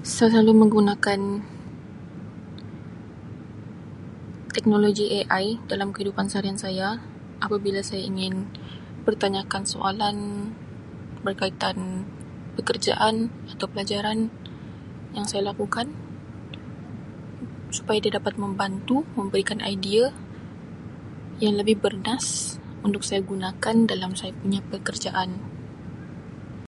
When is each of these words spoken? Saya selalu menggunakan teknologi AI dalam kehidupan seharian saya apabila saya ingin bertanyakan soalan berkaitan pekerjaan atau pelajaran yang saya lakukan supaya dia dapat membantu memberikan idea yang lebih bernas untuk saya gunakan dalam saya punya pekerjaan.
Saya - -
selalu 0.32 0.52
menggunakan 0.62 1.20
teknologi 4.56 5.04
AI 5.22 5.46
dalam 5.70 5.88
kehidupan 5.94 6.26
seharian 6.32 6.56
saya 6.64 6.88
apabila 7.44 7.80
saya 7.88 8.02
ingin 8.10 8.34
bertanyakan 9.06 9.64
soalan 9.72 10.16
berkaitan 11.26 11.78
pekerjaan 12.56 13.16
atau 13.52 13.66
pelajaran 13.72 14.18
yang 15.16 15.26
saya 15.30 15.42
lakukan 15.52 15.86
supaya 17.76 17.98
dia 18.02 18.16
dapat 18.18 18.34
membantu 18.44 18.96
memberikan 19.18 19.60
idea 19.74 20.06
yang 21.44 21.54
lebih 21.60 21.76
bernas 21.84 22.26
untuk 22.86 23.02
saya 23.08 23.20
gunakan 23.30 23.76
dalam 23.92 24.12
saya 24.20 24.32
punya 24.40 24.60
pekerjaan. 24.72 25.30